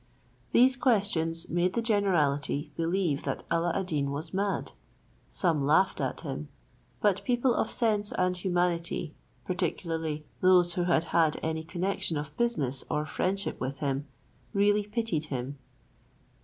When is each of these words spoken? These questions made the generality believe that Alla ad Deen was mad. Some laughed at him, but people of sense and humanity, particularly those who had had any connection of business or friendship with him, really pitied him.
These 0.51 0.77
questions 0.77 1.47
made 1.47 1.73
the 1.73 1.81
generality 1.83 2.71
believe 2.75 3.23
that 3.25 3.43
Alla 3.51 3.71
ad 3.75 3.85
Deen 3.85 4.09
was 4.09 4.33
mad. 4.33 4.71
Some 5.29 5.63
laughed 5.63 6.01
at 6.01 6.21
him, 6.21 6.47
but 7.01 7.23
people 7.23 7.53
of 7.53 7.69
sense 7.69 8.11
and 8.11 8.35
humanity, 8.35 9.13
particularly 9.45 10.25
those 10.39 10.73
who 10.73 10.85
had 10.85 11.03
had 11.03 11.39
any 11.43 11.63
connection 11.63 12.17
of 12.17 12.35
business 12.35 12.83
or 12.89 13.05
friendship 13.05 13.59
with 13.61 13.77
him, 13.77 14.07
really 14.53 14.87
pitied 14.87 15.25
him. 15.25 15.59